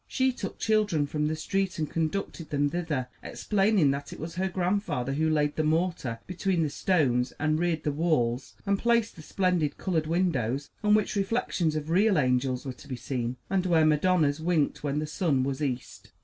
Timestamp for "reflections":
11.15-11.75